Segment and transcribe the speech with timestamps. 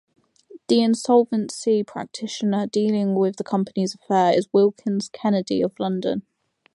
[0.67, 6.23] The insolvency practitioner dealing with the companies affairs is Wilkins Kennedy of London.